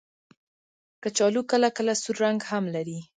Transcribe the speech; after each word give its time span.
کچالو 1.03 1.41
کله 1.51 1.67
کله 1.77 1.93
سور 2.01 2.15
رنګ 2.23 2.39
هم 2.51 2.63
لري 2.75 2.99